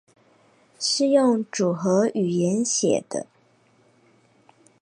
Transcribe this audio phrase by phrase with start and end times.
[0.79, 3.27] 是用組合語言寫的